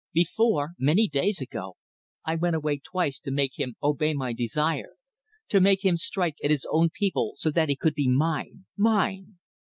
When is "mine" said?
8.09-8.65, 8.75-9.37